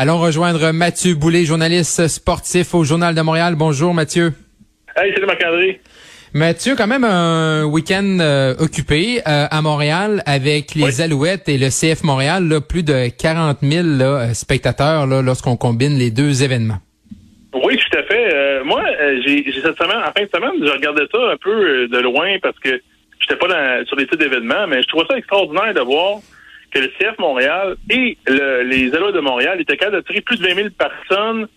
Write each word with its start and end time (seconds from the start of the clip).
Allons 0.00 0.20
rejoindre 0.20 0.70
Mathieu 0.70 1.14
Boulay, 1.14 1.44
journaliste 1.44 2.06
sportif 2.06 2.72
au 2.72 2.84
Journal 2.84 3.16
de 3.16 3.20
Montréal. 3.20 3.56
Bonjour 3.56 3.92
Mathieu. 3.92 4.32
Hey, 4.96 5.12
salut 5.12 5.26
Marc-André. 5.26 5.80
Mathieu, 6.34 6.74
quand 6.76 6.86
même 6.86 7.04
un 7.04 7.64
week-end 7.64 8.18
euh, 8.20 8.54
occupé 8.58 9.20
euh, 9.20 9.46
à 9.50 9.62
Montréal 9.62 10.22
avec 10.26 10.74
les 10.74 11.00
Alouettes 11.00 11.48
et 11.48 11.56
le 11.56 11.68
CF 11.68 12.04
Montréal, 12.04 12.46
là, 12.48 12.60
plus 12.60 12.82
de 12.82 13.08
40 13.08 13.58
000 13.62 13.86
là, 13.96 14.34
spectateurs 14.34 15.06
là, 15.06 15.22
lorsqu'on 15.22 15.56
combine 15.56 15.98
les 15.98 16.10
deux 16.10 16.42
événements. 16.42 16.78
Oui, 17.54 17.78
tout 17.78 17.98
à 17.98 18.02
fait. 18.02 18.34
Euh, 18.34 18.62
moi, 18.64 18.82
j'ai 19.24 19.42
cette 19.62 19.78
semaine, 19.78 20.02
en 20.06 20.12
fin 20.12 20.24
de 20.24 20.30
semaine, 20.32 20.52
je 20.60 20.70
regardais 20.70 21.06
ça 21.10 21.18
un 21.32 21.36
peu 21.38 21.88
de 21.88 21.98
loin 21.98 22.36
parce 22.42 22.58
que 22.58 22.78
j'étais 23.20 23.36
pas 23.36 23.48
dans, 23.48 23.86
sur 23.86 23.96
les 23.96 24.04
sites 24.04 24.18
d'événements, 24.18 24.66
mais 24.68 24.82
je 24.82 24.88
trouvais 24.88 25.06
ça 25.08 25.16
extraordinaire 25.16 25.72
de 25.72 25.80
voir 25.80 26.18
que 26.70 26.78
le 26.78 26.88
CF 26.88 27.18
Montréal 27.18 27.76
et 27.88 28.18
les 28.28 28.94
Alouettes 28.94 29.14
de 29.14 29.20
Montréal 29.20 29.58
étaient 29.62 29.78
capables 29.78 29.96
d'attirer 29.96 30.20
plus 30.20 30.36
de 30.36 30.46
20 30.46 30.54
000 30.54 30.68
personnes 30.78 31.48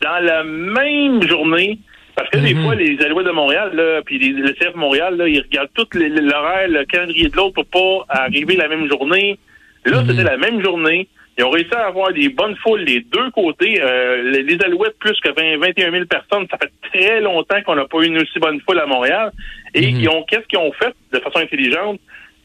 dans 0.00 0.24
la 0.24 0.42
même 0.42 1.22
journée. 1.22 1.78
Parce 2.16 2.30
que 2.30 2.38
des 2.38 2.54
mhm. 2.54 2.62
fois, 2.62 2.74
les 2.74 2.98
Alouettes 3.02 3.26
de 3.26 3.32
Montréal, 3.32 3.72
là, 3.74 4.00
puis 4.04 4.18
le 4.18 4.52
CF 4.54 4.74
Montréal, 4.74 5.16
là, 5.16 5.28
ils 5.28 5.40
regardent 5.40 5.72
tout 5.74 5.86
l'horaire, 5.94 6.68
le 6.68 6.84
calendrier 6.86 7.28
de 7.28 7.36
l'autre 7.36 7.62
pour 7.62 8.06
pas 8.06 8.22
arriver 8.22 8.56
la 8.56 8.68
même 8.68 8.88
journée. 8.88 9.38
Là, 9.84 10.02
mhm. 10.02 10.08
c'était 10.08 10.24
la 10.24 10.38
même 10.38 10.62
journée. 10.64 11.08
Ils 11.38 11.44
ont 11.44 11.50
réussi 11.50 11.74
à 11.74 11.86
avoir 11.86 12.14
des 12.14 12.30
bonnes 12.30 12.56
foules 12.56 12.80
les 12.80 13.00
deux 13.00 13.30
côtés. 13.32 13.78
Euh, 13.82 14.42
les, 14.42 14.58
Alouettes, 14.64 14.98
plus 14.98 15.20
que 15.20 15.28
20, 15.28 15.58
21 15.58 15.92
000 15.92 16.04
personnes, 16.06 16.46
ça 16.50 16.56
fait 16.56 16.72
très 16.90 17.20
longtemps 17.20 17.62
qu'on 17.62 17.74
n'a 17.74 17.84
pas 17.84 17.98
eu 17.98 18.06
une 18.06 18.16
aussi 18.16 18.38
bonne 18.38 18.58
foule 18.62 18.80
à 18.80 18.86
Montréal. 18.86 19.30
Et 19.74 19.92
mhm. 19.92 20.00
ils 20.00 20.08
ont 20.08 20.22
qu'est-ce 20.22 20.46
qu'ils 20.46 20.58
ont 20.58 20.72
fait 20.72 20.94
de 21.12 21.18
façon 21.18 21.38
intelligente? 21.38 22.00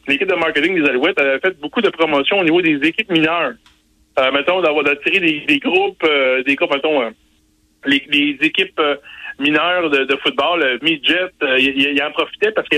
l'équipe 0.08 0.28
de 0.28 0.36
marketing 0.36 0.82
des 0.82 0.90
Alouettes 0.90 1.20
avait 1.20 1.40
fait 1.40 1.60
beaucoup 1.60 1.82
de 1.82 1.90
promotions 1.90 2.40
au 2.40 2.44
niveau 2.44 2.62
des 2.62 2.76
équipes 2.88 3.12
mineures. 3.12 3.54
Euh, 4.20 4.32
mettons, 4.32 4.62
d'avoir 4.62 4.84
d'attirer 4.84 5.20
des, 5.20 5.60
groupes, 5.60 6.04
euh, 6.04 6.44
des 6.44 6.56
groupes, 6.56 6.74
mettons, 6.74 7.02
euh, 7.02 7.10
les, 7.86 8.38
équipes 8.42 8.82
euh, 9.40 9.44
mineures 9.44 9.90
de, 9.90 10.16
football, 10.24 10.60
le 10.60 10.80
midget, 10.82 11.32
il, 11.58 12.02
en 12.04 12.12
profitait 12.12 12.52
parce 12.52 12.68
que 12.70 12.78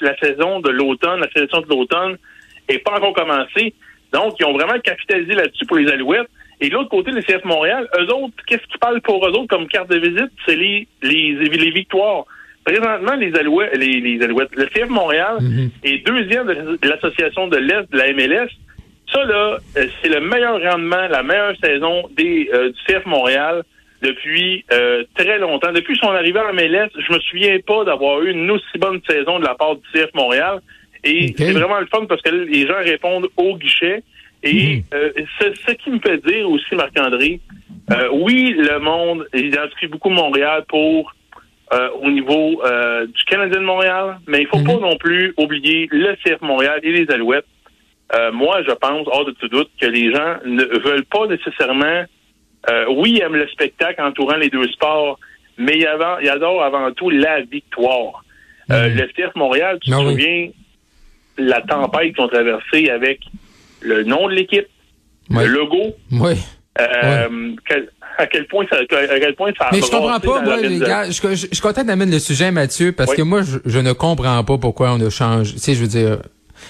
la 0.00 0.16
saison 0.18 0.60
de 0.60 0.70
l'automne, 0.70 1.20
la 1.20 1.30
sélection 1.30 1.60
de 1.60 1.68
l'automne 1.68 2.16
est 2.68 2.78
pas 2.78 2.92
encore 2.92 3.14
commencée. 3.14 3.74
Donc, 4.12 4.34
ils 4.38 4.46
ont 4.46 4.52
vraiment 4.52 4.78
capitalisé 4.80 5.34
là-dessus 5.34 5.66
pour 5.66 5.76
les 5.76 5.90
Alouettes. 5.90 6.28
Et 6.60 6.68
de 6.68 6.74
l'autre 6.74 6.90
côté, 6.90 7.10
les 7.10 7.22
CF 7.22 7.44
Montréal, 7.44 7.88
eux 7.98 8.14
autres, 8.14 8.34
qu'est-ce 8.46 8.64
qu'ils 8.68 8.78
parlent 8.78 9.00
pour 9.00 9.26
eux 9.26 9.30
autres 9.30 9.48
comme 9.48 9.66
carte 9.66 9.90
de 9.90 9.98
visite? 9.98 10.30
C'est 10.46 10.54
les, 10.54 10.86
les, 11.02 11.34
les 11.34 11.70
victoires. 11.70 12.24
Présentement, 12.64 13.14
les 13.14 13.34
Alouettes, 13.34 13.76
les, 13.76 14.00
les 14.00 14.22
Alouettes, 14.22 14.54
le 14.54 14.66
CF 14.66 14.88
Montréal 14.88 15.38
mhm. 15.40 15.70
est 15.82 16.06
deuxième 16.06 16.46
de 16.46 16.88
l'association 16.88 17.48
de 17.48 17.56
l'Est 17.56 17.90
de 17.90 17.98
la 17.98 18.12
MLS. 18.12 18.48
Ça, 19.12 19.24
là, 19.24 19.58
euh, 19.76 19.86
c'est 20.00 20.08
le 20.08 20.20
meilleur 20.20 20.60
rendement, 20.62 21.08
la 21.08 21.22
meilleure 21.22 21.56
saison 21.62 22.08
des, 22.16 22.48
euh, 22.54 22.70
du 22.70 22.78
CF 22.86 23.04
Montréal 23.06 23.62
depuis 24.02 24.64
euh, 24.72 25.04
très 25.14 25.38
longtemps. 25.38 25.72
Depuis 25.72 25.96
son 25.96 26.08
arrivée 26.08 26.40
en 26.40 26.52
MLS, 26.52 26.90
je 26.96 27.12
me 27.12 27.20
souviens 27.20 27.58
pas 27.66 27.84
d'avoir 27.84 28.22
eu 28.22 28.30
une 28.30 28.50
aussi 28.50 28.78
bonne 28.78 29.00
saison 29.08 29.38
de 29.38 29.44
la 29.44 29.54
part 29.54 29.76
du 29.76 29.82
CF 29.92 30.12
Montréal. 30.14 30.60
Et 31.04 31.34
c'est 31.36 31.52
vraiment 31.52 31.80
le 31.80 31.86
fun 31.86 32.04
parce 32.06 32.22
que 32.22 32.30
les 32.30 32.66
gens 32.66 32.78
répondent 32.78 33.28
au 33.36 33.56
guichet. 33.56 34.02
Et 34.44 34.82
mhm. 34.92 35.26
ce 35.40 35.72
qui 35.72 35.90
me 35.90 35.98
fait 36.00 36.18
dire 36.24 36.48
aussi, 36.48 36.74
Marc-André, 36.74 37.40
oui, 38.12 38.54
le 38.56 38.78
monde 38.78 39.26
identifie 39.34 39.86
beaucoup 39.86 40.10
Montréal 40.10 40.64
pour 40.68 41.12
euh, 41.72 41.88
au 42.02 42.10
niveau 42.10 42.60
euh, 42.66 43.06
du 43.06 43.24
Canadien 43.24 43.60
de 43.60 43.64
Montréal, 43.64 44.18
mais 44.26 44.42
il 44.42 44.46
faut 44.46 44.62
pas 44.62 44.74
mhm. 44.74 44.82
non 44.82 44.96
plus 44.96 45.32
oublier 45.38 45.88
le 45.90 46.14
CF 46.16 46.42
Montréal 46.42 46.80
et 46.82 46.92
les 46.92 47.10
Alouettes. 47.10 47.46
Euh, 48.14 48.30
moi, 48.30 48.62
je 48.68 48.72
pense, 48.72 49.06
hors 49.06 49.24
de 49.24 49.30
tout 49.30 49.48
doute, 49.48 49.70
que 49.80 49.86
les 49.86 50.12
gens 50.12 50.36
ne 50.44 50.64
veulent 50.64 51.06
pas 51.06 51.26
nécessairement, 51.28 52.04
oui, 52.90 53.14
ils 53.16 53.22
aiment 53.22 53.36
le 53.36 53.48
spectacle 53.48 54.00
entourant 54.02 54.36
les 54.36 54.50
deux 54.50 54.66
sports, 54.68 55.18
mais 55.58 55.78
ils, 55.78 56.28
adorent 56.28 56.62
avant 56.62 56.92
tout 56.92 57.10
la 57.10 57.42
victoire. 57.42 58.24
Mhm. 58.68 58.94
le 58.94 59.06
CF 59.08 59.34
Montréal, 59.34 59.78
tu 59.82 59.90
te 59.90 59.96
souviens, 59.96 60.48
la 61.38 61.60
tempête 61.62 62.14
qu'ils 62.14 62.24
ont 62.24 62.28
traversée 62.28 62.90
avec 62.90 63.20
le 63.80 64.04
nom 64.04 64.28
de 64.28 64.34
l'équipe, 64.34 64.68
le 65.30 65.46
logo. 65.46 65.94
Oui. 66.12 66.34
Quel, 67.66 67.88
à 68.18 68.26
quel 68.26 68.46
point 68.46 68.64
ça, 68.70 68.76
à 68.78 69.20
quel 69.20 69.34
point 69.34 69.52
ça 69.58 69.68
Mais 69.72 69.80
je 69.80 69.90
comprends 69.90 70.20
pas, 70.20 70.42
moi, 70.42 70.56
les 70.56 70.78
gars, 70.78 71.10
je, 71.10 71.12
je, 71.12 71.34
suis 71.34 71.60
content 71.60 71.84
d'amener 71.84 72.12
le 72.12 72.18
sujet, 72.18 72.50
Mathieu, 72.50 72.92
parce 72.92 73.14
que 73.14 73.22
moi, 73.22 73.42
je, 73.42 73.78
ne 73.78 73.92
comprends 73.92 74.42
pas 74.44 74.58
pourquoi 74.58 74.92
on 74.92 75.00
a 75.00 75.10
changé. 75.10 75.54
Tu 75.54 75.58
sais, 75.58 75.74
je 75.74 75.80
veux 75.80 75.88
dire, 75.88 76.18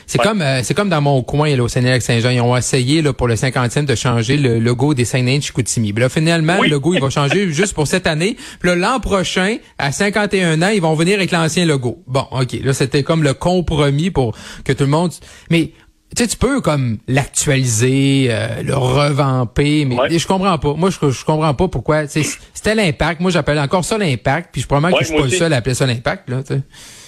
c'est 0.06 0.18
comme 0.18 0.42
euh, 0.42 0.62
c'est 0.62 0.74
comme 0.74 0.88
dans 0.88 1.00
mon 1.00 1.22
coin 1.22 1.54
là, 1.56 1.62
au 1.62 1.68
Sénégal-Saint-Jean, 1.68 2.30
ils 2.30 2.40
ont 2.40 2.56
essayé 2.56 3.02
là, 3.02 3.12
pour 3.12 3.28
le 3.28 3.34
50e 3.34 3.84
de 3.84 3.94
changer 3.94 4.36
le 4.36 4.58
logo 4.58 4.94
des 4.94 5.04
Saint-Nain 5.04 5.38
de 5.38 5.42
Chicoutimi. 5.42 5.92
Là, 5.92 6.08
finalement, 6.08 6.60
le 6.60 6.68
logo, 6.68 6.94
il 6.94 7.00
va 7.00 7.10
changer 7.10 7.48
juste 7.52 7.74
pour 7.74 7.86
cette 7.86 8.06
année. 8.06 8.36
Puis 8.60 8.68
là, 8.68 8.76
l'an 8.76 9.00
prochain, 9.00 9.56
à 9.78 9.92
51 9.92 10.62
ans, 10.62 10.68
ils 10.68 10.82
vont 10.82 10.94
venir 10.94 11.16
avec 11.16 11.30
l'ancien 11.30 11.64
logo. 11.64 12.02
Bon, 12.06 12.26
OK, 12.30 12.52
là, 12.62 12.72
c'était 12.72 13.02
comme 13.02 13.22
le 13.22 13.34
compromis 13.34 14.10
pour 14.10 14.36
que 14.64 14.72
tout 14.72 14.84
le 14.84 14.90
monde... 14.90 15.12
Mais 15.50 15.72
tu 16.14 16.22
sais, 16.22 16.28
tu 16.28 16.36
peux 16.36 16.60
comme 16.60 16.98
l'actualiser, 17.08 18.26
euh, 18.30 18.62
le 18.62 18.74
revamper, 18.74 19.86
mais 19.86 20.18
je 20.18 20.26
comprends 20.26 20.58
pas. 20.58 20.74
Moi, 20.74 20.90
je, 20.90 21.10
je 21.10 21.24
comprends 21.24 21.54
pas 21.54 21.68
pourquoi. 21.68 22.06
C'était 22.06 22.74
l'impact. 22.74 23.20
Moi, 23.20 23.30
j'appelle 23.30 23.58
encore 23.58 23.84
ça 23.84 23.96
l'impact, 23.96 24.50
puis 24.52 24.60
je 24.60 24.66
probablement 24.66 24.96
que 24.96 25.04
je 25.04 25.08
suis 25.08 25.18
pas 25.18 25.24
le 25.24 25.30
seul 25.30 25.52
à 25.52 25.56
appeler 25.56 25.74
ça 25.74 25.86
l'impact. 25.86 26.28
Là, 26.28 26.42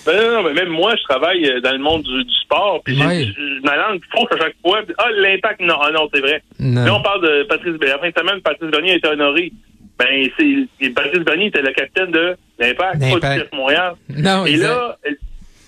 ben 0.06 0.16
non, 0.16 0.32
non, 0.32 0.42
mais 0.42 0.52
même 0.52 0.68
moi, 0.68 0.94
je 0.96 1.02
travaille 1.04 1.46
euh, 1.46 1.60
dans 1.60 1.72
le 1.72 1.78
monde 1.78 2.02
du, 2.02 2.24
sport, 2.44 2.82
puis 2.84 2.96
ma 2.96 3.76
langue 3.76 4.00
faut 4.12 4.26
à 4.30 4.38
chaque 4.38 4.56
fois. 4.62 4.80
Ah, 4.98 5.06
l'impact, 5.16 5.60
non, 5.60 5.76
ah, 5.80 5.90
non, 5.92 6.08
c'est 6.12 6.20
vrai. 6.20 6.42
Là, 6.58 6.94
on 6.94 7.02
parle 7.02 7.22
de 7.22 7.44
Patrice 7.44 7.76
Bernier. 7.78 7.94
La 7.94 7.98
fin 7.98 8.10
de 8.10 8.18
semaine, 8.18 8.42
Patrice 8.42 8.70
Bernier 8.70 8.92
a 8.92 8.96
été 8.96 9.08
honoré. 9.08 9.52
Ben, 9.98 10.28
c'est 10.38 10.90
Patrice 10.90 11.20
Bernier 11.20 11.46
était 11.46 11.62
le 11.62 11.72
capitaine 11.72 12.10
de 12.10 12.36
l'impact, 12.58 13.20
pas 13.20 13.36
du 13.36 13.56
Montréal. 13.56 13.94
Non, 14.10 14.44
Et 14.44 14.56
là, 14.56 14.98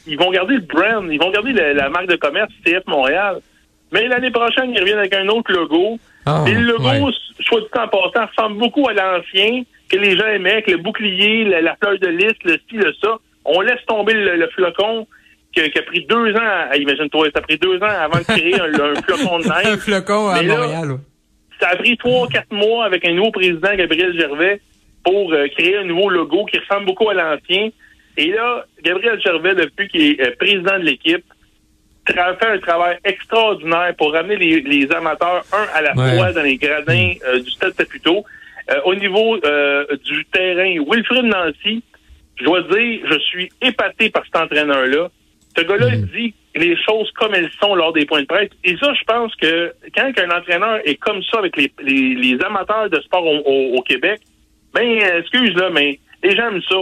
ils 0.07 0.19
vont 0.19 0.31
garder 0.31 0.55
le 0.55 0.61
brand, 0.61 1.07
ils 1.11 1.19
vont 1.19 1.31
garder 1.31 1.53
la, 1.53 1.89
marque 1.89 2.09
de 2.09 2.17
commerce 2.17 2.51
CF 2.65 2.87
Montréal. 2.87 3.41
Mais 3.93 4.09
l'année 4.09 4.31
prochaine, 4.31 4.71
ils 4.71 4.81
reviennent 4.81 4.99
avec 4.99 5.15
un 5.15 5.29
autre 5.29 5.53
logo. 5.53 5.99
Ah, 6.25 6.45
et 6.47 6.53
le 6.53 6.73
logo, 6.73 7.11
soit 7.41 7.61
dit 7.61 7.67
en 7.75 7.89
passant, 7.89 8.27
ressemble 8.27 8.59
beaucoup 8.59 8.89
à 8.89 8.93
l'ancien 8.93 9.63
que 9.89 9.97
les 9.97 10.17
gens 10.19 10.27
aimaient, 10.27 10.53
avec 10.53 10.69
le 10.69 10.79
bouclier, 10.79 11.45
la, 11.45 11.77
fleur 11.77 11.99
de 11.99 12.09
lys, 12.09 12.35
le 12.45 12.59
style, 12.59 12.93
ça. 13.03 13.17
On 13.45 13.61
laisse 13.61 13.85
tomber 13.87 14.15
le, 14.15 14.49
flocon 14.49 15.07
qui 15.53 15.61
a, 15.61 15.83
pris 15.83 16.05
deux 16.07 16.35
ans, 16.35 16.73
imagine-toi, 16.75 17.29
ça 17.33 17.39
a 17.39 17.43
pris 17.43 17.57
deux 17.59 17.77
ans 17.77 17.89
avant 18.01 18.19
de 18.19 18.25
créer 18.25 18.61
un, 18.61 18.73
flocon 19.03 19.39
de 19.39 19.45
neige. 19.49 19.67
un 19.67 19.77
flocon 19.77 20.29
à 20.29 20.43
Montréal. 20.43 20.99
Ça 21.61 21.69
a 21.69 21.77
pris 21.77 21.97
trois, 21.97 22.29
quatre 22.29 22.53
mois 22.53 22.85
avec 22.85 23.07
un 23.07 23.13
nouveau 23.13 23.31
président, 23.31 23.75
Gabriel 23.77 24.19
Gervais, 24.19 24.61
pour 25.05 25.33
euh, 25.33 25.47
créer 25.57 25.79
un 25.79 25.85
nouveau 25.85 26.11
logo 26.11 26.45
qui 26.47 26.59
ressemble 26.59 26.87
beaucoup 26.87 27.09
à 27.09 27.15
l'ancien. 27.15 27.69
Et 28.17 28.29
là, 28.29 28.65
Gabriel 28.83 29.21
Gervais, 29.21 29.55
depuis 29.55 29.89
qu'il 29.89 30.03
est 30.03 30.21
euh, 30.21 30.35
président 30.39 30.79
de 30.79 30.85
l'équipe, 30.85 31.25
fait 32.07 32.19
un 32.21 32.59
travail 32.59 32.99
extraordinaire 33.05 33.95
pour 33.99 34.13
ramener 34.13 34.37
les, 34.37 34.93
amateurs 34.93 35.45
un 35.53 35.67
à 35.75 35.83
la 35.83 35.93
fois 35.95 36.33
dans 36.33 36.43
les 36.43 36.57
gradins 36.57 37.15
mm. 37.15 37.27
euh, 37.27 37.41
du 37.41 37.51
Stade 37.51 37.75
Saputo. 37.75 38.25
Euh, 38.71 38.81
au 38.85 38.95
niveau 38.95 39.37
du 39.37 40.25
terrain, 40.27 40.75
Wilfrid 40.89 41.25
Nancy, 41.25 41.83
je 42.37 42.45
dois 42.45 42.63
dire, 42.63 43.01
je 43.11 43.19
suis 43.19 43.49
épaté 43.61 44.11
par 44.11 44.25
cet 44.25 44.37
entraîneur-là. 44.37 45.09
Ce 45.57 45.63
gars-là 45.63 45.97
mm. 45.97 46.09
dit 46.15 46.35
les 46.55 46.77
choses 46.83 47.11
comme 47.13 47.35
elles 47.35 47.51
sont 47.61 47.75
lors 47.75 47.93
des 47.93 48.07
points 48.07 48.23
de 48.23 48.27
presse. 48.27 48.51
Et 48.65 48.77
ça, 48.79 48.93
je 48.95 49.05
pense 49.05 49.35
que 49.37 49.73
quand 49.95 50.11
un 50.19 50.31
entraîneur 50.31 50.81
est 50.85 50.97
comme 50.97 51.23
ça 51.25 51.39
avec 51.39 51.57
les, 51.57 52.39
amateurs 52.45 52.89
de 52.89 53.01
sport 53.01 53.25
au, 53.27 53.83
Québec, 53.83 54.21
ben, 54.73 54.99
excuse-là, 55.19 55.71
mais 55.71 55.99
les 56.23 56.35
gens 56.35 56.49
aiment 56.49 56.63
ça. 56.69 56.77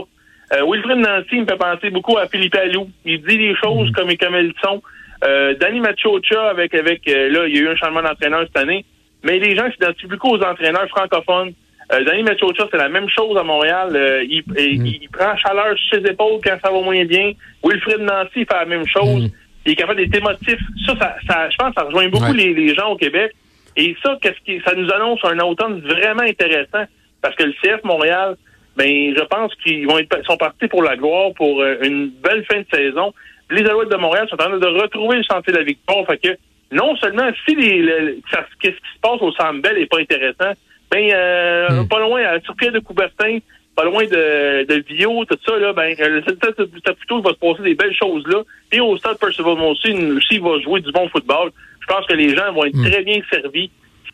Euh, 0.52 0.64
Wilfred 0.66 0.98
Nancy 0.98 1.40
me 1.40 1.46
fait 1.46 1.56
penser 1.56 1.90
beaucoup 1.90 2.18
à 2.18 2.28
Philippe 2.28 2.54
Allou. 2.54 2.88
Il 3.04 3.22
dit 3.22 3.38
les 3.38 3.56
choses 3.56 3.88
mhm. 3.88 3.92
comme, 3.92 4.16
comme 4.16 4.34
elles 4.34 4.52
sont. 4.62 4.82
Euh, 5.24 5.54
Danny 5.54 5.80
Machocha, 5.80 6.50
avec, 6.50 6.74
avec 6.74 7.08
euh, 7.08 7.30
là, 7.30 7.46
il 7.48 7.56
y 7.56 7.58
a 7.58 7.62
eu 7.62 7.68
un 7.68 7.76
changement 7.76 8.02
d'entraîneur 8.02 8.42
cette 8.42 8.58
année. 8.58 8.84
Mais 9.22 9.38
les 9.38 9.56
gens 9.56 9.70
s'identifient 9.70 10.06
beaucoup 10.06 10.30
aux 10.30 10.42
entraîneurs 10.42 10.88
francophones. 10.88 11.54
Euh, 11.92 12.04
Danny 12.04 12.22
Machocha, 12.22 12.66
c'est 12.70 12.76
la 12.78 12.88
même 12.88 13.08
chose 13.08 13.36
à 13.36 13.42
Montréal. 13.42 13.90
Euh, 13.94 14.24
il, 14.24 14.42
mhm. 14.46 14.86
il, 14.86 15.08
prend 15.10 15.36
chaleur 15.36 15.76
sur 15.78 15.98
ses 15.98 16.10
épaules 16.10 16.40
quand 16.42 16.56
ça 16.62 16.70
va 16.70 16.80
moins 16.80 17.04
bien. 17.04 17.32
Wilfred 17.62 18.00
Nancy 18.00 18.44
fait 18.44 18.54
la 18.54 18.66
même 18.66 18.86
chose. 18.86 19.24
Mhm. 19.24 19.30
Il 19.66 19.72
est 19.72 19.76
capable 19.76 20.00
d'être 20.00 20.14
émotif. 20.14 20.58
Ça, 20.86 20.94
ça, 20.98 21.16
ça, 21.26 21.50
je 21.50 21.56
pense 21.56 21.74
ça 21.74 21.84
rejoint 21.84 22.08
beaucoup 22.08 22.32
les, 22.32 22.52
les, 22.52 22.74
gens 22.74 22.90
au 22.90 22.96
Québec. 22.96 23.32
Et 23.76 23.96
ça, 24.02 24.18
qu'est-ce 24.20 24.40
qui, 24.44 24.62
ça 24.64 24.74
nous 24.74 24.90
annonce 24.92 25.20
un 25.24 25.38
automne 25.38 25.80
vraiment 25.80 26.22
intéressant. 26.22 26.84
Parce 27.22 27.34
que 27.36 27.44
le 27.44 27.54
CF 27.62 27.82
Montréal, 27.84 28.36
ben 28.76 29.14
je 29.16 29.24
pense 29.24 29.54
qu'ils 29.56 29.86
vont 29.86 29.98
être 29.98 30.24
sont 30.24 30.36
partis 30.36 30.68
pour 30.68 30.82
la 30.82 30.96
gloire 30.96 31.32
pour 31.34 31.60
euh, 31.60 31.76
une 31.82 32.08
belle 32.08 32.44
fin 32.44 32.60
de 32.60 32.66
saison. 32.72 33.12
Les 33.50 33.64
Alouettes 33.64 33.90
de 33.90 33.96
Montréal 33.96 34.26
sont 34.28 34.34
en 34.36 34.48
train 34.48 34.58
de 34.58 34.66
retrouver 34.66 35.18
le 35.18 35.24
sentier 35.24 35.52
de 35.52 35.58
la 35.58 35.64
victoire. 35.64 36.04
Fait 36.06 36.18
que 36.18 36.36
non 36.72 36.96
seulement 36.96 37.30
si 37.46 37.54
les, 37.54 38.18
ce 38.30 38.36
qui 38.60 38.74
se 38.74 39.00
passe 39.00 39.20
au 39.20 39.32
Centre 39.32 39.60
Bell 39.60 39.78
n'est 39.78 39.86
pas 39.86 40.00
intéressant, 40.00 40.52
ben, 40.90 41.10
euh, 41.12 41.82
hmm. 41.82 41.88
pas 41.88 42.00
loin, 42.00 42.22
à 42.24 42.40
sur 42.40 42.54
de 42.54 42.78
Coubertin, 42.80 43.38
pas 43.76 43.84
loin 43.84 44.04
de, 44.04 44.64
de 44.64 44.84
Vio, 44.88 45.24
tout 45.24 45.38
ça, 45.46 45.56
là, 45.58 45.72
ben, 45.72 45.94
le 45.98 46.22
stade 46.22 46.96
plutôt 46.96 47.20
va 47.20 47.30
se 47.30 47.38
passer 47.38 47.62
des 47.62 47.74
belles 47.74 47.94
choses 47.94 48.26
là. 48.26 48.42
Et 48.72 48.80
au 48.80 48.96
stade 48.96 49.18
Percival 49.18 49.58
aussi, 49.60 49.94
s'il 50.28 50.40
va 50.40 50.58
jouer 50.60 50.80
du 50.80 50.90
bon 50.92 51.08
football, 51.08 51.50
je 51.80 51.86
pense 51.86 52.06
que 52.06 52.14
les 52.14 52.34
gens 52.34 52.52
vont 52.52 52.64
être 52.64 52.76
hmm. 52.76 52.90
très 52.90 53.02
bien 53.02 53.20
servis 53.30 53.70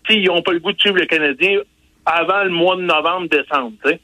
s'ils 0.08 0.26
n'ont 0.26 0.42
pas 0.42 0.52
le 0.52 0.60
goût 0.60 0.72
de 0.72 0.80
suivre 0.80 0.96
le 0.96 1.06
Canadien 1.06 1.60
avant 2.06 2.44
le 2.44 2.50
mois 2.50 2.76
de 2.76 2.82
novembre, 2.82 3.28
décembre, 3.28 3.72
tu 3.84 3.90
sais. 3.90 4.00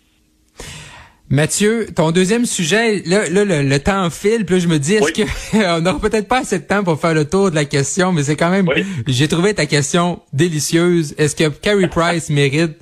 Mathieu, 1.29 1.87
ton 1.95 2.13
deuxième 2.13 2.47
sujet, 2.47 3.03
là, 3.05 3.29
là 3.29 3.45
le, 3.45 3.79
temps 3.81 4.11
file, 4.11 4.47
puis 4.47 4.57
là, 4.57 4.61
je 4.61 4.69
me 4.69 4.79
dis, 4.79 4.95
est-ce 4.95 5.13
qu'on 5.13 5.81
n'aura 5.81 5.99
peut-être 5.99 6.29
pas 6.29 6.39
assez 6.39 6.61
de 6.61 6.65
temps 6.65 6.85
pour 6.85 7.01
faire 7.01 7.15
le 7.15 7.29
tour 7.29 7.51
de 7.51 7.57
la 7.57 7.65
question, 7.65 8.13
mais 8.13 8.23
c'est 8.23 8.37
quand 8.37 8.51
même, 8.51 8.69
j'ai 9.09 9.27
trouvé 9.27 9.53
ta 9.53 9.67
question 9.67 10.21
délicieuse. 10.33 11.17
Est-ce 11.19 11.35
que 11.35 11.49
Carey 11.49 11.89
Price 11.89 12.31
mérite 12.31 12.79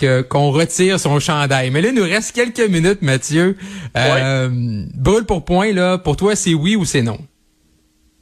que 0.00 0.22
qu'on 0.22 0.50
retire 0.50 0.98
son 0.98 1.20
chandail? 1.20 1.70
Mais 1.70 1.80
là, 1.80 1.90
il 1.90 1.94
nous 1.94 2.02
reste 2.02 2.34
quelques 2.34 2.68
minutes, 2.68 3.02
Mathieu. 3.02 3.56
Euh, 3.96 4.48
brûle 4.94 5.24
pour 5.24 5.44
point, 5.44 5.72
là, 5.72 5.96
pour 5.96 6.16
toi, 6.16 6.34
c'est 6.34 6.54
oui 6.54 6.74
ou 6.74 6.84
c'est 6.84 7.02
non? 7.02 7.18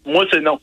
Moi, 0.04 0.26
c'est 0.30 0.40
non. 0.40 0.60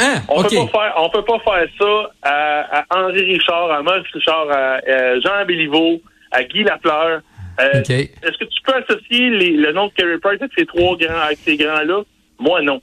Hein? 0.00 0.22
On 0.28 0.42
peut 0.42 0.48
pas 0.48 0.66
faire, 0.66 0.94
on 0.96 1.08
peut 1.08 1.24
pas 1.24 1.38
faire 1.38 1.68
ça 1.78 2.10
à, 2.22 2.84
Henri 2.90 3.22
Richard, 3.32 3.70
à 3.70 3.80
Maurice 3.80 4.10
Richard, 4.12 4.50
à, 4.50 4.80
Jean 5.20 5.46
Béliveau, 5.46 6.00
à 6.32 6.42
Guy 6.42 6.64
Lafleur. 6.64 7.20
Euh, 7.60 7.82
est-ce 7.82 8.38
que 8.38 8.44
tu 8.44 8.62
peux 8.64 8.74
associer 8.74 9.30
le 9.30 9.72
nom 9.72 9.86
de 9.86 9.92
Carey 9.92 10.18
Price 10.18 10.40
avec 10.40 10.52
ces 10.56 10.66
trois 10.66 10.96
grands, 10.96 11.20
avec 11.20 11.38
ces 11.38 11.56
grands-là? 11.56 12.02
Moi, 12.38 12.62
non. 12.62 12.82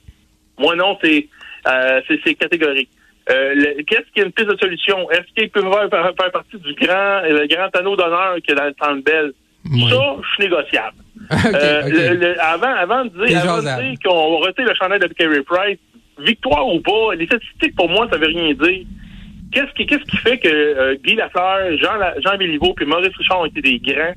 Moi, 0.58 0.76
non, 0.76 0.96
c'est 1.02 1.28
euh, 1.66 2.00
c'est 2.24 2.34
catégorique. 2.34 2.88
Euh, 3.30 3.54
Qu'est-ce 3.86 4.10
qui 4.12 4.20
est 4.20 4.24
une 4.24 4.32
piste 4.32 4.48
de 4.48 4.58
solution? 4.58 5.10
Est-ce 5.10 5.32
qu'il 5.34 5.50
peut 5.50 5.62
faire, 5.62 5.88
faire, 5.90 6.32
partie 6.32 6.58
du 6.58 6.74
grand, 6.74 7.20
le 7.22 7.46
grand 7.46 7.74
anneau 7.76 7.96
d'honneur 7.96 8.36
qui 8.44 8.52
est 8.52 8.54
dans 8.54 8.92
le 8.92 9.00
Bell? 9.00 9.32
Ça, 9.64 10.16
je 10.20 10.28
suis 10.34 10.42
négociable. 10.42 10.96
euh, 11.32 12.34
avant, 12.40 12.74
avant 12.74 13.04
de 13.04 13.24
dire, 13.24 13.40
avant 13.42 13.58
de 13.58 13.82
dire 13.82 13.98
qu'on 14.04 14.40
va 14.40 14.46
retirer 14.46 14.68
le 14.68 14.74
chandail 14.74 14.98
de 14.98 15.06
Carey 15.06 15.42
Price, 15.42 15.78
victoire 16.18 16.66
ou 16.66 16.80
pas, 16.80 17.14
les 17.16 17.26
statistiques, 17.26 17.76
pour 17.76 17.88
moi, 17.88 18.08
ça 18.10 18.18
veut 18.18 18.26
rien 18.26 18.52
dire. 18.54 18.86
Qu'est-ce 19.52 19.72
qui, 19.74 19.86
qu'est-ce 19.86 20.04
qui 20.04 20.16
fait 20.16 20.38
que 20.38 20.48
euh, 20.48 20.96
Guy 21.04 21.14
Lafleur, 21.14 21.76
Jean, 21.78 21.92
Jean 22.24 22.36
Béliveau 22.38 22.74
puis 22.74 22.86
Maurice 22.86 23.14
Richard 23.16 23.40
ont 23.40 23.46
été 23.46 23.60
des 23.60 23.78
grands? 23.78 24.14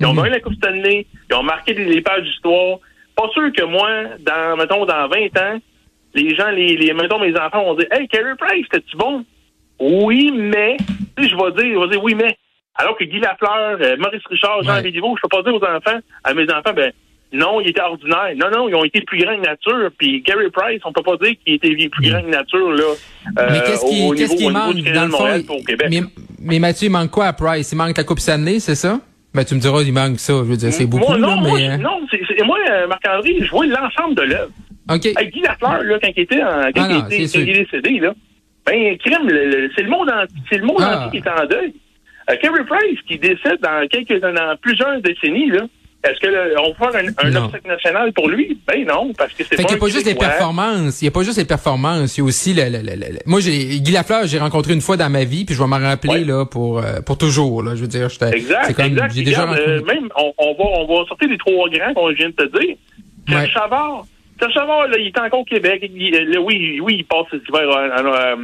Ils 0.00 0.06
ont 0.06 0.12
mhm. 0.12 0.16
gagné 0.16 0.30
la 0.30 0.40
Coupe 0.40 0.54
Stanley, 0.54 1.06
ils 1.30 1.36
ont 1.36 1.42
marqué 1.42 1.74
les, 1.74 2.00
pages 2.00 2.22
d'histoire. 2.22 2.78
Pas 3.16 3.28
sûr 3.32 3.52
que 3.52 3.64
moi, 3.64 3.88
dans, 4.20 4.56
mettons, 4.56 4.84
dans 4.84 5.08
20 5.08 5.38
ans, 5.38 5.58
les 6.14 6.34
gens, 6.34 6.50
les, 6.50 6.76
les 6.76 6.92
mettons, 6.94 7.18
mes 7.18 7.36
enfants 7.38 7.64
vont 7.64 7.74
dire, 7.74 7.86
Hey, 7.90 8.08
Carey 8.08 8.34
Price, 8.38 8.66
c'était-tu 8.70 8.96
bon? 8.96 9.24
Oui, 9.80 10.32
mais, 10.32 10.76
tu 11.16 11.24
sais, 11.24 11.28
je 11.28 11.36
vais 11.36 11.62
dire, 11.62 11.74
je 11.74 11.80
vais 11.80 11.88
dire 11.90 12.02
oui, 12.02 12.14
mais. 12.14 12.36
Alors 12.76 12.96
que 12.98 13.04
Guy 13.04 13.20
Lafleur, 13.20 13.78
euh, 13.80 13.96
Maurice 13.98 14.22
Richard, 14.28 14.62
Jean 14.64 14.74
ouais. 14.74 14.82
Béliveau, 14.82 15.14
je 15.16 15.22
peux 15.22 15.28
pas 15.28 15.42
dire 15.42 15.54
aux 15.54 15.64
enfants, 15.64 16.00
à 16.24 16.34
mes 16.34 16.42
enfants, 16.50 16.72
ben, 16.74 16.92
non, 17.32 17.60
il 17.60 17.68
était 17.68 17.80
ordinaire. 17.80 18.32
Non, 18.36 18.50
non, 18.50 18.68
ils 18.68 18.74
ont 18.74 18.84
été 18.84 19.00
plus 19.02 19.18
grands 19.18 19.36
que 19.36 19.46
nature. 19.46 19.90
Puis 19.98 20.22
Gary 20.22 20.50
Price, 20.50 20.80
on 20.84 20.92
peut 20.92 21.02
pas 21.02 21.16
dire 21.16 21.34
qu'il 21.44 21.54
était 21.54 21.74
plus 21.88 22.10
grand 22.10 22.22
que 22.22 22.30
nature 22.30 22.70
là. 22.70 22.84
Euh, 23.38 23.48
mais 23.50 23.60
qu'est-ce 23.66 24.36
qui, 24.36 24.48
manque 24.48 24.76
dans 24.92 25.04
le 25.06 25.42
fond? 25.42 25.56
Mais, 25.88 26.00
mais, 26.40 26.58
Mathieu, 26.58 26.86
il 26.86 26.90
manque 26.90 27.10
quoi 27.10 27.26
à 27.26 27.32
Price? 27.32 27.72
Il 27.72 27.76
manque 27.76 27.96
la 27.96 28.04
Coupe 28.04 28.20
Stanley, 28.20 28.60
c'est 28.60 28.76
ça? 28.76 29.00
Ben 29.34 29.44
tu 29.44 29.56
me 29.56 29.60
diras, 29.60 29.82
il 29.82 29.92
manque 29.92 30.20
ça. 30.20 30.32
Je 30.32 30.42
veux 30.42 30.56
dire, 30.56 30.72
c'est 30.72 30.86
beaucoup 30.86 31.08
moi, 31.08 31.18
non, 31.18 31.28
là, 31.28 31.36
moi, 31.36 31.58
mais... 31.58 31.78
non, 31.78 32.00
c'est, 32.10 32.44
moi, 32.44 32.56
euh, 32.70 32.86
Marc-André, 32.86 33.36
je 33.40 33.50
vois 33.50 33.66
l'ensemble 33.66 34.14
de 34.14 34.22
l'œuvre. 34.22 34.52
OK. 34.88 35.06
Avec 35.16 35.32
Guy 35.32 35.40
Lafleur, 35.40 35.82
là, 35.82 35.98
quand 36.00 36.10
il 36.16 36.22
était, 36.22 36.42
en, 36.42 36.70
quand 36.72 36.86
ah 36.88 37.06
il, 37.10 37.16
était, 37.16 37.32
quand 37.32 37.40
il 37.40 37.50
est 37.50 37.64
décédé, 37.64 37.98
là, 37.98 38.14
ben, 38.64 38.96
crème, 38.98 39.28
c'est 39.76 39.82
le 39.82 39.90
monde, 39.90 40.08
entier, 40.08 40.36
c'est 40.50 40.58
le 40.58 40.66
monde 40.66 40.78
ah. 40.80 41.06
entier 41.06 41.20
qui 41.20 41.26
est 41.26 41.30
en 41.30 41.46
deuil. 41.46 41.74
Euh, 42.30 42.36
Carey 42.36 42.64
Price, 42.64 42.98
qui 43.06 43.18
décède 43.18 43.60
dans 43.60 43.86
quelques, 43.88 44.20
dans 44.20 44.56
plusieurs 44.62 45.00
décennies, 45.00 45.50
là. 45.50 45.62
Est-ce 46.04 46.20
qu'on 46.20 46.72
va 46.84 46.92
faire 46.92 47.02
un, 47.02 47.28
un 47.28 47.36
obstacle 47.44 47.66
national 47.66 48.12
pour 48.12 48.28
lui? 48.28 48.58
Ben 48.66 48.84
non, 48.86 49.12
parce 49.16 49.32
que 49.32 49.42
c'est 49.42 49.56
pas. 49.56 49.62
Il 49.62 49.66
n'y 49.68 49.74
a 49.74 49.78
pas 49.78 49.88
juste 49.88 50.04
les 50.04 50.14
performances. 50.14 51.00
Il 51.00 51.06
n'y 51.06 51.08
a 51.08 51.10
pas 51.10 51.22
juste 51.22 51.38
les 51.38 51.46
performances. 51.46 52.16
Il 52.16 52.20
y 52.20 52.22
a 52.22 52.24
aussi 52.26 52.52
le, 52.52 52.64
le, 52.68 52.78
le, 52.82 53.18
moi 53.24 53.40
j'ai 53.40 53.80
Guy 53.80 53.92
Lafleur, 53.92 54.26
j'ai 54.26 54.38
rencontré 54.38 54.74
une 54.74 54.82
fois 54.82 54.98
dans 54.98 55.08
ma 55.08 55.24
vie, 55.24 55.46
puis 55.46 55.54
je 55.54 55.62
vais 55.62 55.68
m'en 55.68 55.78
rappeler 55.78 56.24
là 56.24 56.44
pour 56.44 56.78
euh, 56.78 57.00
pour 57.00 57.16
toujours. 57.16 57.62
Là, 57.62 57.74
je 57.74 57.80
veux 57.80 57.88
dire, 57.88 58.10
j'étais. 58.10 58.36
Exact. 58.36 58.74
Comme, 58.74 58.84
exact. 58.84 59.14
J'ai 59.14 59.22
déjà 59.22 59.50
euh, 59.50 59.82
même 59.82 60.10
on, 60.16 60.32
on, 60.36 60.52
va 60.54 60.64
on 60.80 60.86
va 60.86 61.06
sortir 61.06 61.28
les 61.28 61.38
trois 61.38 61.70
grands 61.70 61.94
qu'on 61.94 62.12
vient 62.12 62.28
de 62.28 62.34
te 62.34 62.58
dire. 62.60 62.76
Serge 63.26 63.50
Chavard. 63.52 64.04
Serge 64.38 64.52
Chavard, 64.52 64.88
là, 64.88 64.98
il 64.98 65.06
est 65.06 65.18
encore 65.18 65.40
au 65.40 65.44
Québec. 65.44 65.90
Il, 65.94 66.38
oui, 66.38 66.80
oui, 66.82 66.96
il 66.98 67.04
passe 67.06 67.26
cet 67.30 67.48
hiver 67.48 67.62
euh, 67.66 68.36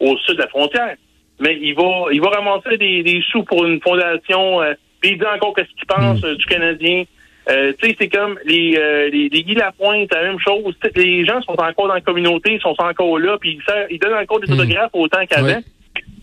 au 0.00 0.16
sud 0.18 0.36
de 0.36 0.42
la 0.42 0.48
frontière. 0.48 0.96
Mais 1.40 1.56
il 1.62 1.74
va 1.74 2.12
il 2.12 2.20
va 2.20 2.28
ramasser 2.28 2.76
des, 2.76 3.02
des 3.02 3.22
sous 3.30 3.42
pour 3.44 3.64
une 3.64 3.80
fondation 3.80 4.60
puis 5.00 5.12
il 5.12 5.18
dit 5.18 5.24
encore 5.26 5.54
qu'est-ce 5.54 5.68
qu'il 5.68 5.86
pense 5.86 6.20
hmm. 6.22 6.26
euh, 6.26 6.34
du 6.34 6.46
Canadien. 6.46 7.04
Euh, 7.48 7.72
tu 7.80 7.88
sais, 7.88 7.96
c'est 7.98 8.08
comme 8.08 8.38
les, 8.44 8.76
euh, 8.76 9.08
les, 9.08 9.28
les 9.28 9.44
Guy 9.44 9.54
Lapointe, 9.54 10.12
la 10.12 10.22
même 10.22 10.38
chose. 10.40 10.74
Les 10.96 11.24
gens 11.24 11.40
sont 11.42 11.52
encore 11.52 11.86
dans 11.86 11.94
la 11.94 12.00
communauté, 12.00 12.54
ils 12.54 12.60
sont 12.60 12.74
encore 12.78 13.18
là, 13.18 13.38
puis 13.38 13.58
ils, 13.58 13.86
ils 13.90 13.98
donnent 13.98 14.14
encore 14.14 14.40
des 14.40 14.52
hmm. 14.52 14.58
autographes 14.58 14.90
autant 14.94 15.24
qu'avant. 15.26 15.62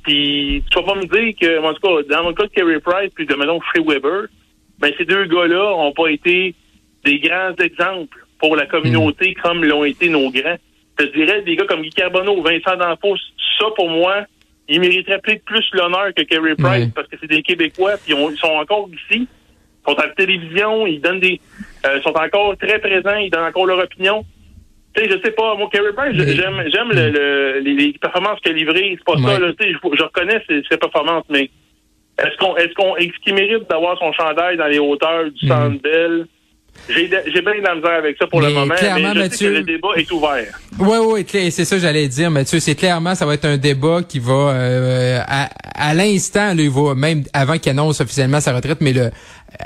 Puis 0.04 0.64
tu 0.70 0.76
vas 0.76 0.84
pas 0.84 0.96
me 0.96 1.06
dire 1.06 1.34
que, 1.40 1.64
en 1.64 1.74
tout 1.74 1.80
cas, 1.80 2.16
dans 2.18 2.28
le 2.28 2.36
cas 2.36 2.44
de 2.44 2.50
Kerry 2.50 2.80
Price 2.80 3.12
puis 3.16 3.26
de, 3.26 3.36
mettons, 3.36 3.62
Free 3.62 3.84
Weber, 3.86 4.26
ben 4.80 4.92
ces 4.98 5.06
deux 5.06 5.26
gars-là 5.26 5.76
ont 5.76 5.94
pas 5.94 6.10
été 6.10 6.56
des 7.06 7.20
grands 7.20 7.56
exemples 7.56 8.18
pour 8.40 8.58
la 8.58 8.66
communauté 8.66 9.32
hmm. 9.32 9.42
comme 9.42 9.64
l'ont 9.64 9.86
été 9.86 10.10
nos 10.10 10.30
grands. 10.30 10.58
Je 11.00 11.06
dirais, 11.06 11.42
des 11.42 11.56
gars 11.56 11.66
comme 11.66 11.82
Guy 11.82 11.90
Carbonneau, 11.90 12.42
Vincent 12.42 12.76
Danfos, 12.76 13.18
ça, 13.60 13.66
pour 13.76 13.90
moi, 13.90 14.26
ils 14.68 14.80
mériteraient 14.80 15.20
peut-être 15.20 15.44
plus 15.44 15.66
l'honneur 15.74 16.14
que 16.16 16.24
Kerry 16.24 16.56
Price 16.56 16.90
parce 16.96 17.08
que 17.08 17.18
c'est 17.20 17.28
des 17.30 17.42
Québécois, 17.42 17.96
puis 18.04 18.16
ils 18.16 18.38
sont 18.38 18.48
encore 18.48 18.90
ici, 18.90 19.28
ils 19.28 19.92
sont 19.92 19.98
à 20.00 20.08
la 20.08 20.14
télévision, 20.14 20.88
ils 20.88 21.02
donnent 21.02 21.20
des, 21.20 21.40
euh, 21.86 22.02
sont 22.02 22.14
encore 22.14 22.56
très 22.58 22.80
présents, 22.80 23.16
ils 23.16 23.30
donnent 23.30 23.44
encore 23.44 23.66
leur 23.66 23.80
opinion. 23.80 24.26
Tu 24.96 25.04
sais, 25.04 25.10
je 25.10 25.18
sais 25.24 25.32
pas, 25.32 25.56
moi, 25.56 25.70
Kerry 25.72 25.92
Price, 25.94 26.16
j'aime, 26.16 26.64
j'aime 26.72 26.92
le, 26.92 27.60
les, 27.60 27.94
performances 27.94 28.40
qu'il 28.42 28.52
a 28.52 28.56
livrées, 28.56 28.96
c'est 28.98 29.04
pas 29.04 29.18
ça, 29.22 29.40
là, 29.40 29.52
tu 29.60 29.66
sais, 29.66 29.72
je, 29.74 30.04
reconnais 30.04 30.42
ses, 30.48 30.78
performances, 30.78 31.26
mais 31.30 31.50
est-ce 32.20 32.38
qu'on, 32.38 32.56
est-ce 32.58 32.74
qu'on, 32.74 32.96
est-ce 32.98 33.20
qu'il 33.24 33.34
mérite 33.34 33.68
d'avoir 33.70 33.98
son 33.98 34.14
chandail 34.14 34.56
dans 34.56 34.68
les 34.68 34.80
hauteurs 34.80 35.32
du 35.32 35.46
mm. 35.46 35.50
Centre 35.50 36.28
j'ai 36.90 37.08
bien 37.08 37.56
de 37.56 37.64
la 37.64 37.76
misère 37.76 37.92
avec 37.92 38.18
ça 38.18 38.28
pour 38.28 38.42
le 38.42 38.50
moment, 38.50 38.74
mais 38.82 38.90
je 38.90 39.18
Mathieu, 39.20 39.38
sais 39.38 39.46
que 39.46 39.50
le 39.50 39.64
débat 39.64 39.90
est 39.96 40.12
ouvert. 40.12 40.60
Oui, 40.80 40.98
oui, 41.02 41.52
c'est 41.52 41.66
ça 41.66 41.76
que 41.78 41.82
j'allais 41.82 42.08
dire, 42.08 42.30
Mathieu. 42.30 42.60
C'est 42.60 42.76
clairement, 42.76 43.16
ça 43.16 43.26
va 43.26 43.36
être 43.36 43.46
un 43.46 43.58
débat 43.58 44.02
qui 44.08 44.20
va, 44.20 44.34
euh, 44.34 45.20
à, 45.26 45.50
à 45.76 45.94
l'instant, 45.94 46.54
même 46.96 47.24
avant 47.32 47.58
qu'il 47.58 47.70
annonce 47.70 48.02
officiellement 48.02 48.42
sa 48.42 48.54
retraite, 48.54 48.80
mais 48.82 48.92
le, 48.92 49.12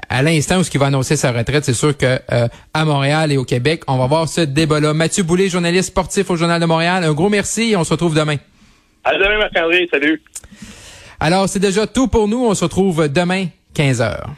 à 0.09 0.21
l'instant 0.21 0.59
où 0.59 0.63
il 0.71 0.79
va 0.79 0.87
annoncer 0.87 1.15
sa 1.15 1.31
retraite, 1.31 1.65
c'est 1.65 1.73
sûr 1.73 1.97
que 1.97 2.19
euh, 2.31 2.47
à 2.73 2.85
Montréal 2.85 3.31
et 3.31 3.37
au 3.37 3.45
Québec, 3.45 3.81
on 3.87 3.97
va 3.97 4.05
voir 4.05 4.27
ce 4.27 4.41
débat-là. 4.41 4.93
Mathieu 4.93 5.23
Boulay, 5.23 5.49
journaliste 5.49 5.89
sportif 5.89 6.29
au 6.29 6.35
Journal 6.35 6.61
de 6.61 6.65
Montréal, 6.65 7.03
un 7.03 7.13
gros 7.13 7.29
merci 7.29 7.71
et 7.71 7.75
on 7.75 7.83
se 7.83 7.91
retrouve 7.91 8.15
demain. 8.15 8.37
À 9.03 9.13
demain, 9.13 9.37
Marc-André. 9.39 9.87
Salut. 9.91 10.21
Alors, 11.19 11.49
c'est 11.49 11.59
déjà 11.59 11.87
tout 11.87 12.07
pour 12.07 12.27
nous. 12.27 12.45
On 12.45 12.53
se 12.53 12.63
retrouve 12.63 13.07
demain, 13.07 13.45
15 13.73 14.01
heures. 14.01 14.29